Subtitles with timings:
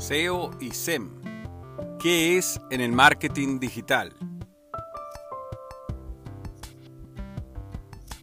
[0.00, 1.10] SEO y SEM.
[1.98, 4.16] ¿Qué es en el marketing digital?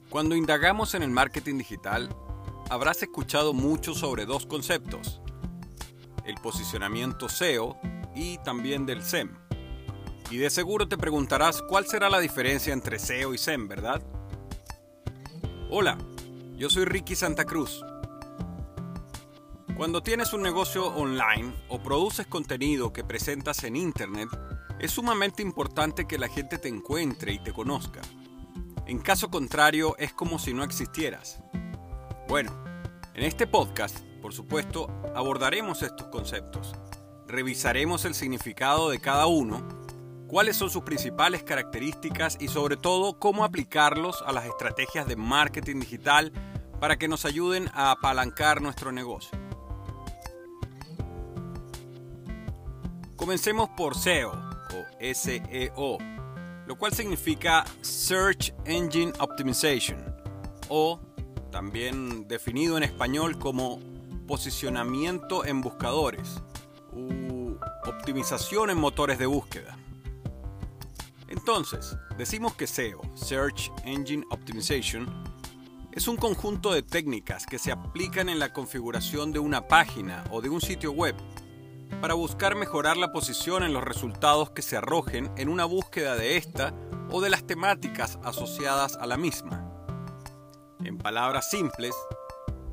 [0.10, 2.10] Cuando indagamos en el marketing digital,
[2.72, 5.22] habrás escuchado mucho sobre dos conceptos,
[6.26, 7.78] el posicionamiento SEO
[8.16, 9.38] y también del SEM.
[10.32, 14.02] Y de seguro te preguntarás cuál será la diferencia entre SEO y SEM, ¿verdad?
[15.70, 16.00] Hola,
[16.56, 17.84] yo soy Ricky Santa Cruz
[19.78, 24.28] cuando tienes un negocio online o produces contenido que presentas en Internet,
[24.80, 28.02] es sumamente importante que la gente te encuentre y te conozca.
[28.88, 31.40] En caso contrario, es como si no existieras.
[32.28, 32.52] Bueno,
[33.14, 36.74] en este podcast, por supuesto, abordaremos estos conceptos.
[37.28, 39.68] Revisaremos el significado de cada uno,
[40.28, 45.82] cuáles son sus principales características y sobre todo cómo aplicarlos a las estrategias de marketing
[45.82, 46.32] digital
[46.80, 49.47] para que nos ayuden a apalancar nuestro negocio.
[53.18, 55.98] Comencemos por SEO o SEO,
[56.68, 59.98] lo cual significa Search Engine Optimization
[60.70, 61.00] o
[61.52, 63.80] también definido en español como
[64.28, 66.44] posicionamiento en buscadores
[66.92, 67.58] u
[67.88, 69.76] optimización en motores de búsqueda.
[71.28, 75.24] Entonces, decimos que SEO, Search Engine Optimization,
[75.92, 80.40] es un conjunto de técnicas que se aplican en la configuración de una página o
[80.40, 81.16] de un sitio web
[82.02, 86.38] para buscar mejorar la posición en los resultados que se arrojen en una búsqueda de
[86.38, 86.74] esta
[87.10, 89.72] o de las temáticas asociadas a la misma.
[90.84, 91.96] En palabras simples,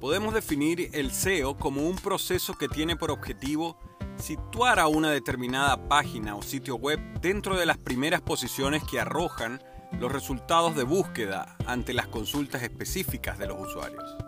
[0.01, 3.79] podemos definir el SEO como un proceso que tiene por objetivo
[4.17, 9.63] situar a una determinada página o sitio web dentro de las primeras posiciones que arrojan
[9.99, 14.24] los resultados de búsqueda ante las consultas específicas de los usuarios.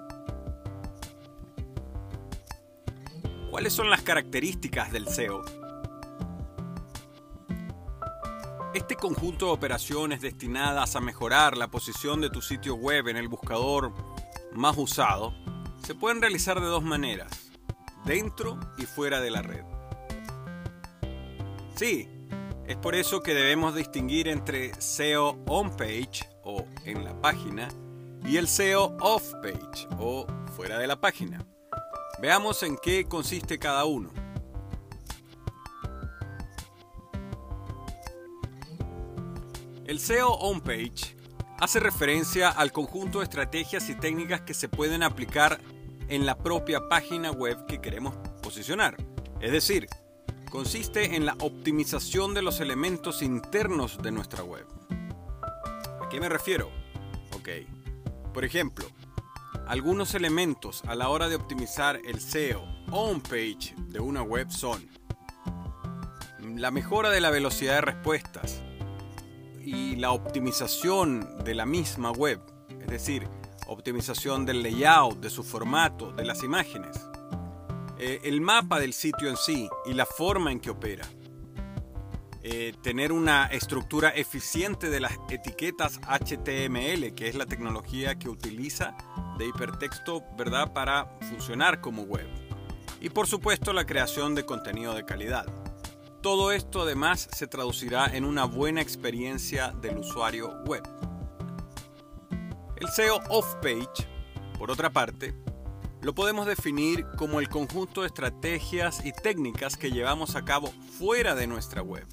[3.57, 5.43] ¿Cuáles son las características del SEO?
[8.75, 13.29] Este conjunto de operaciones destinadas a mejorar la posición de tu sitio web en el
[13.29, 13.95] buscador
[14.53, 15.33] más usado
[15.83, 17.51] se pueden realizar de dos maneras,
[18.05, 19.65] dentro y fuera de la red.
[21.77, 22.11] Sí,
[22.67, 27.69] es por eso que debemos distinguir entre SEO on-page o en la página
[28.23, 31.56] y el SEO off-page o fuera de la página.
[32.19, 34.11] Veamos en qué consiste cada uno.
[39.87, 41.15] El SEO on-page
[41.61, 45.61] hace referencia al conjunto de estrategias y técnicas que se pueden aplicar
[46.09, 48.97] en la propia página web que queremos posicionar.
[49.41, 49.87] Es decir,
[50.51, 54.67] consiste en la optimización de los elementos internos de nuestra web.
[54.91, 56.71] ¿A qué me refiero?
[57.35, 57.49] Ok.
[58.33, 58.87] Por ejemplo,
[59.67, 64.89] algunos elementos a la hora de optimizar el SEO on-page de una web son
[66.57, 68.63] la mejora de la velocidad de respuestas
[69.63, 72.41] y la optimización de la misma web,
[72.81, 73.29] es decir,
[73.67, 76.97] optimización del layout, de su formato, de las imágenes,
[77.99, 81.07] eh, el mapa del sitio en sí y la forma en que opera,
[82.49, 88.97] eh, tener una estructura eficiente de las etiquetas HTML, que es la tecnología que utiliza
[89.37, 92.29] de hipertexto, ¿verdad?, para funcionar como web.
[93.01, 95.45] Y por supuesto la creación de contenido de calidad.
[96.23, 100.85] Todo esto además se traducirá en una buena experiencia del usuario web.
[102.77, 104.07] El SEO off-page,
[104.57, 105.35] por otra parte,
[106.01, 111.35] lo podemos definir como el conjunto de estrategias y técnicas que llevamos a cabo fuera
[111.35, 112.07] de nuestra web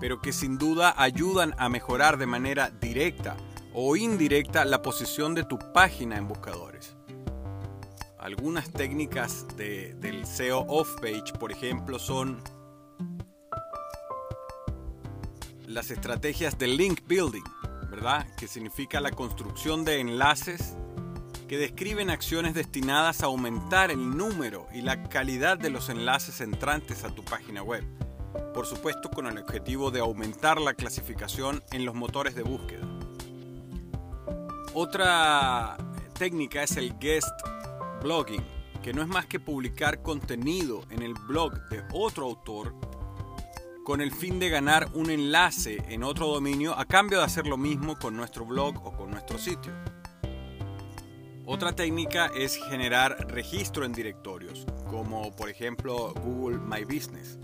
[0.00, 3.36] pero que sin duda ayudan a mejorar de manera directa
[3.72, 6.96] o indirecta la posición de tu página en buscadores.
[8.18, 12.42] Algunas técnicas del SEO off-page, por ejemplo, son
[15.66, 17.42] las estrategias de link building,
[17.90, 18.26] ¿verdad?
[18.36, 20.76] Que significa la construcción de enlaces
[21.48, 27.04] que describen acciones destinadas a aumentar el número y la calidad de los enlaces entrantes
[27.04, 27.84] a tu página web
[28.54, 32.86] por supuesto con el objetivo de aumentar la clasificación en los motores de búsqueda.
[34.72, 35.76] Otra
[36.18, 37.28] técnica es el guest
[38.02, 38.44] blogging,
[38.82, 42.74] que no es más que publicar contenido en el blog de otro autor
[43.84, 47.56] con el fin de ganar un enlace en otro dominio a cambio de hacer lo
[47.56, 49.72] mismo con nuestro blog o con nuestro sitio.
[51.44, 57.38] Otra técnica es generar registro en directorios, como por ejemplo Google My Business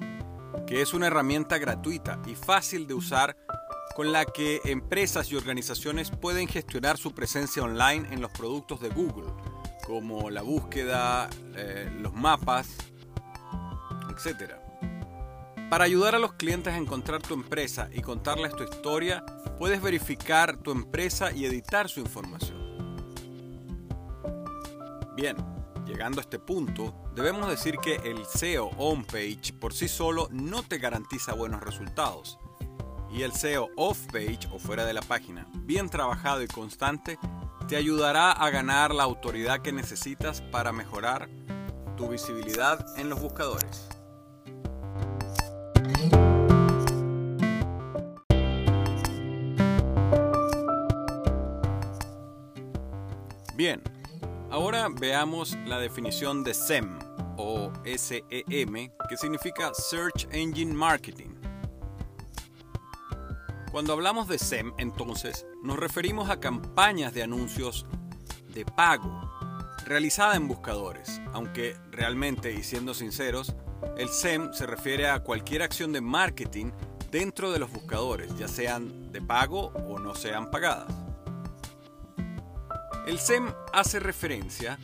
[0.71, 3.37] que es una herramienta gratuita y fácil de usar
[3.97, 8.89] con la que empresas y organizaciones pueden gestionar su presencia online en los productos de
[8.89, 9.33] Google,
[9.85, 12.69] como la búsqueda, eh, los mapas,
[14.11, 14.53] etc.
[15.69, 19.25] Para ayudar a los clientes a encontrar tu empresa y contarles tu historia,
[19.59, 22.61] puedes verificar tu empresa y editar su información.
[25.17, 25.37] Bien,
[25.91, 30.79] llegando a este punto, debemos decir que el SEO on-page por sí solo no te
[30.79, 32.39] garantiza buenos resultados.
[33.13, 37.19] Y el SEO off-page o fuera de la página, bien trabajado y constante,
[37.67, 41.29] te ayudará a ganar la autoridad que necesitas para mejorar
[41.97, 43.89] tu visibilidad en los buscadores.
[53.57, 53.83] Bien,
[54.51, 56.99] ahora veamos la definición de SEM
[57.37, 61.31] o SEM, que significa Search Engine Marketing.
[63.71, 67.87] Cuando hablamos de SEM, entonces, nos referimos a campañas de anuncios
[68.53, 69.31] de pago
[69.87, 73.55] realizada en buscadores, aunque realmente, y siendo sinceros,
[73.97, 76.73] el SEM se refiere a cualquier acción de marketing
[77.11, 81.10] dentro de los buscadores, ya sean de pago o no sean pagadas.
[83.11, 84.79] El SEM hace referencia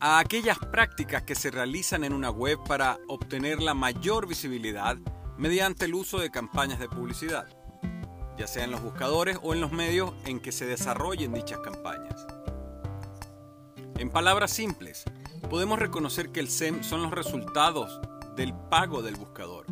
[0.00, 4.96] a aquellas prácticas que se realizan en una web para obtener la mayor visibilidad
[5.38, 7.46] mediante el uso de campañas de publicidad,
[8.36, 12.26] ya sea en los buscadores o en los medios en que se desarrollen dichas campañas.
[13.96, 15.04] En palabras simples,
[15.48, 18.00] podemos reconocer que el SEM son los resultados
[18.34, 19.64] del pago del buscador.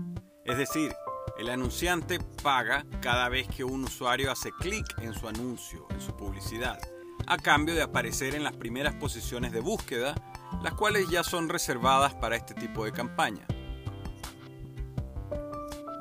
[0.45, 0.95] Es decir,
[1.37, 6.17] el anunciante paga cada vez que un usuario hace clic en su anuncio, en su
[6.17, 6.79] publicidad,
[7.27, 10.15] a cambio de aparecer en las primeras posiciones de búsqueda,
[10.63, 13.47] las cuales ya son reservadas para este tipo de campaña.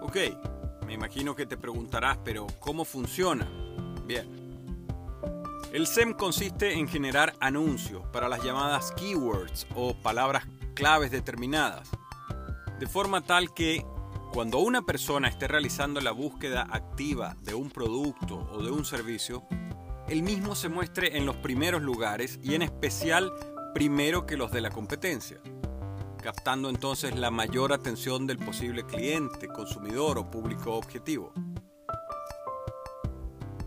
[0.02, 0.16] Ok,
[0.86, 3.48] me imagino que te preguntarás, pero ¿cómo funciona?
[4.06, 4.48] Bien.
[5.74, 11.90] El SEM consiste en generar anuncios para las llamadas keywords o palabras claves determinadas,
[12.80, 13.86] de forma tal que
[14.32, 19.44] cuando una persona esté realizando la búsqueda activa de un producto o de un servicio,
[20.08, 23.32] el mismo se muestre en los primeros lugares y en especial
[23.74, 25.40] primero que los de la competencia
[26.28, 31.32] captando entonces la mayor atención del posible cliente, consumidor o público objetivo.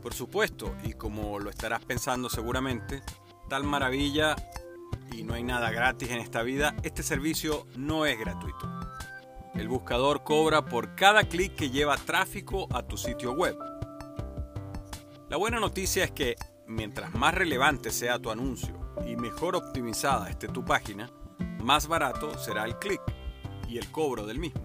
[0.02, 3.02] Por supuesto, y como lo estarás pensando seguramente,
[3.48, 4.36] tal maravilla
[5.10, 8.68] y no hay nada gratis en esta vida, este servicio no es gratuito.
[9.54, 13.56] El buscador cobra por cada clic que lleva tráfico a tu sitio web.
[15.30, 16.34] La buena noticia es que
[16.66, 21.08] mientras más relevante sea tu anuncio y mejor optimizada esté tu página,
[21.60, 23.00] más barato será el clic
[23.68, 24.60] y el cobro del mismo.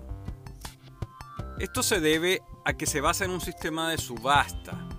[1.60, 4.90] Esto se debe a que se basa en un sistema de subasta,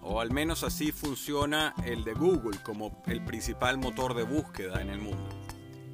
[0.00, 4.88] o al menos así funciona el de Google como el principal motor de búsqueda en
[4.88, 5.28] el mundo.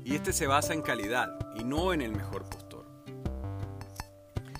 [0.04, 2.86] Y este se basa en calidad y no en el mejor postor.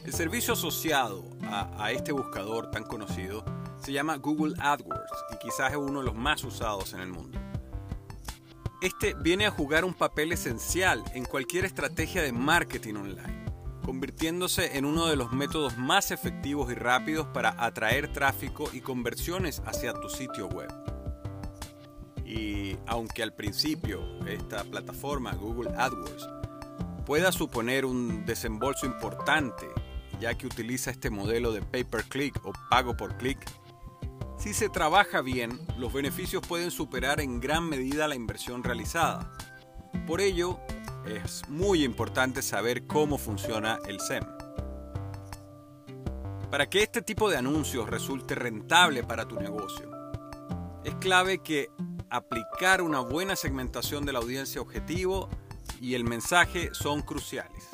[0.04, 3.44] El servicio asociado a, a este buscador tan conocido
[3.80, 7.38] se llama Google AdWords y quizás es uno de los más usados en el mundo.
[8.80, 13.44] Este viene a jugar un papel esencial en cualquier estrategia de marketing online,
[13.84, 19.62] convirtiéndose en uno de los métodos más efectivos y rápidos para atraer tráfico y conversiones
[19.66, 20.72] hacia tu sitio web.
[22.24, 26.28] Y aunque al principio esta plataforma Google AdWords
[27.04, 29.66] pueda suponer un desembolso importante,
[30.20, 33.38] ya que utiliza este modelo de pay per click o pago por clic,
[34.38, 39.32] si se trabaja bien, los beneficios pueden superar en gran medida la inversión realizada.
[40.06, 40.60] Por ello,
[41.06, 44.24] es muy importante saber cómo funciona el SEM.
[46.50, 49.90] Para que este tipo de anuncios resulte rentable para tu negocio,
[50.84, 51.68] es clave que
[52.08, 55.28] aplicar una buena segmentación de la audiencia objetivo
[55.80, 57.68] y el mensaje son cruciales.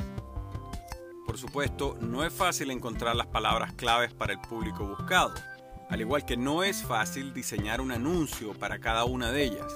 [1.26, 5.34] Por supuesto, no es fácil encontrar las palabras claves para el público buscado
[5.88, 9.72] al igual que no es fácil diseñar un anuncio para cada una de ellas.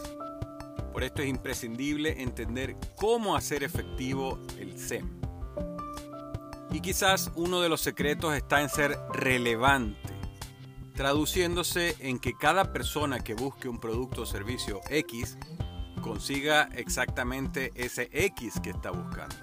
[0.93, 5.09] Por esto es imprescindible entender cómo hacer efectivo el SEM.
[6.71, 10.13] Y quizás uno de los secretos está en ser relevante,
[10.95, 15.39] traduciéndose en que cada persona que busque un producto o servicio X
[16.03, 19.37] consiga exactamente ese X que está buscando.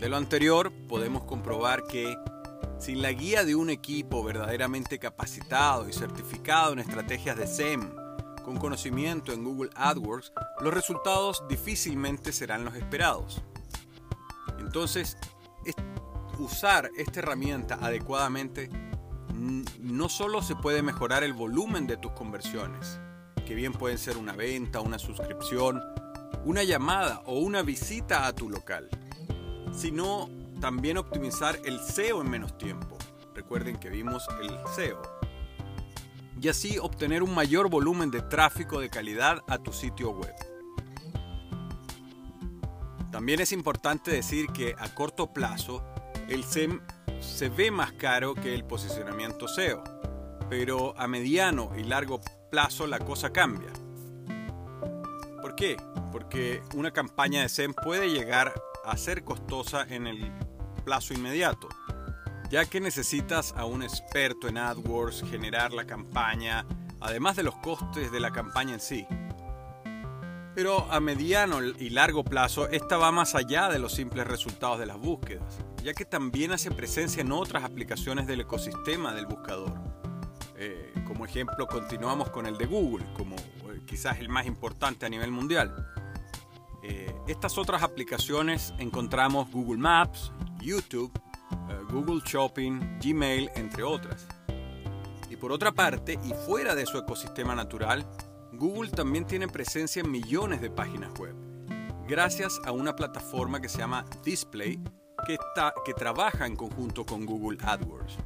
[0.00, 2.16] De lo anterior podemos comprobar que
[2.82, 7.94] sin la guía de un equipo verdaderamente capacitado y certificado en estrategias de SEM,
[8.44, 13.40] con conocimiento en Google AdWords, los resultados difícilmente serán los esperados.
[14.58, 15.16] Entonces,
[16.38, 18.68] usar esta herramienta adecuadamente
[19.80, 22.98] no solo se puede mejorar el volumen de tus conversiones,
[23.46, 25.80] que bien pueden ser una venta, una suscripción
[26.44, 28.88] una llamada o una visita a tu local,
[29.72, 30.28] sino
[30.62, 32.96] también optimizar el SEO en menos tiempo.
[33.34, 35.02] Recuerden que vimos el SEO.
[36.40, 40.32] Y así obtener un mayor volumen de tráfico de calidad a tu sitio web.
[43.10, 45.84] También es importante decir que a corto plazo
[46.28, 46.80] el SEM
[47.18, 49.82] se ve más caro que el posicionamiento SEO,
[50.48, 52.20] pero a mediano y largo
[52.52, 53.72] plazo la cosa cambia.
[55.40, 55.76] ¿Por qué?
[56.12, 58.54] Porque una campaña de SEM puede llegar
[58.84, 60.32] a ser costosa en el
[60.84, 61.68] plazo inmediato,
[62.50, 66.66] ya que necesitas a un experto en AdWords generar la campaña,
[67.00, 69.06] además de los costes de la campaña en sí.
[70.54, 74.84] Pero a mediano y largo plazo, esta va más allá de los simples resultados de
[74.86, 79.72] las búsquedas, ya que también hace presencia en otras aplicaciones del ecosistema del buscador.
[80.56, 85.08] Eh, como ejemplo, continuamos con el de Google, como eh, quizás el más importante a
[85.08, 85.88] nivel mundial.
[86.82, 91.12] Eh, estas otras aplicaciones encontramos Google Maps, YouTube,
[91.92, 94.26] Google Shopping, Gmail, entre otras.
[95.28, 98.06] Y por otra parte, y fuera de su ecosistema natural,
[98.52, 101.34] Google también tiene presencia en millones de páginas web,
[102.08, 104.78] gracias a una plataforma que se llama Display,
[105.26, 108.16] que, está, que trabaja en conjunto con Google AdWords.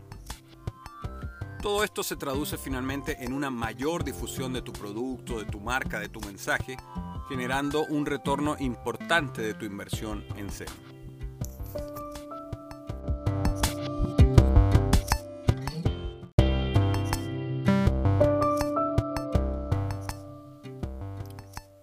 [1.62, 5.98] Todo esto se traduce finalmente en una mayor difusión de tu producto, de tu marca,
[5.98, 6.76] de tu mensaje,
[7.28, 10.68] generando un retorno importante de tu inversión en SEO.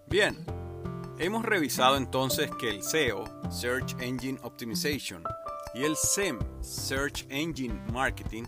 [0.07, 0.45] Bien,
[1.17, 5.23] hemos revisado entonces que el SEO, Search Engine Optimization,
[5.73, 8.43] y el SEM, Search Engine Marketing,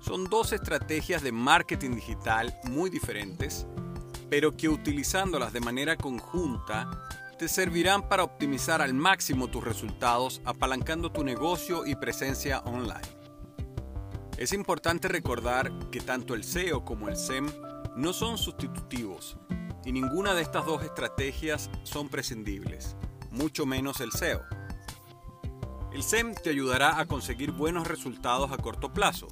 [0.00, 3.66] son dos estrategias de marketing digital muy diferentes,
[4.30, 6.88] pero que utilizándolas de manera conjunta
[7.38, 13.00] te servirán para optimizar al máximo tus resultados apalancando tu negocio y presencia online.
[14.38, 17.46] Es importante recordar que tanto el SEO como el SEM
[17.96, 19.36] no son sustitutivos,
[19.84, 22.96] y ninguna de estas dos estrategias son prescindibles,
[23.30, 24.42] mucho menos el SEO.
[25.92, 29.28] El SEM te ayudará a conseguir buenos resultados a corto plazo,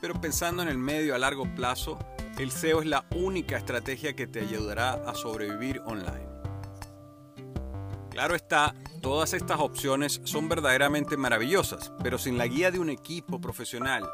[0.00, 1.98] pero pensando en el medio a largo plazo,
[2.38, 6.28] el SEO es la única estrategia que te ayudará a sobrevivir online.
[8.10, 13.40] Claro está, todas estas opciones son verdaderamente maravillosas, pero sin la guía de un equipo
[13.40, 14.08] profesional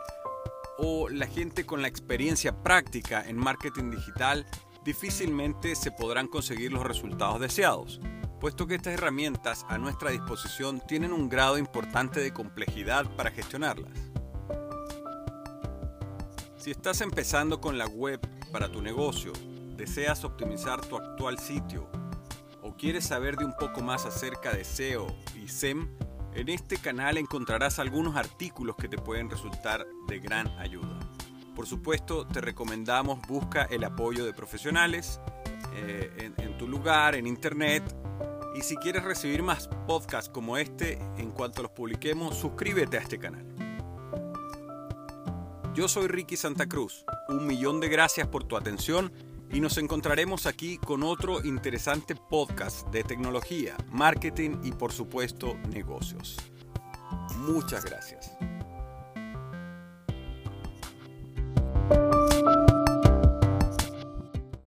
[0.79, 4.47] o la gente con la experiencia práctica en marketing digital,
[4.85, 8.01] difícilmente se podrán conseguir los resultados deseados,
[8.41, 14.14] puesto que estas herramientas a nuestra disposición tienen un grado importante de complejidad para gestionarlas.
[16.65, 18.19] Si estás empezando con la web
[18.51, 19.35] para tu negocio,
[19.77, 21.87] deseas optimizar tu actual sitio
[22.63, 25.91] o quieres saber de un poco más acerca de SEO y SEM,
[26.33, 30.99] en este canal encontrarás algunos artículos que te pueden resultar de gran ayuda.
[31.55, 35.21] Por supuesto, te recomendamos busca el apoyo de profesionales
[35.75, 37.83] eh, en, tu lugar, en internet.
[38.57, 43.19] Y si quieres recibir más podcasts como este, en cuanto los publiquemos, suscríbete a este
[43.19, 43.54] canal.
[45.75, 47.05] Yo soy Ricky Santa Cruz.
[47.29, 49.13] Un millón de gracias por tu atención
[49.51, 56.37] y nos encontraremos aquí con otro interesante podcast de tecnología, marketing y por supuesto negocios.
[57.39, 58.37] Muchas gracias.